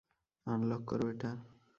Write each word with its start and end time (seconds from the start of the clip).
Unlock 0.47 0.81
কর 0.89 0.99
এটা! 1.11 1.31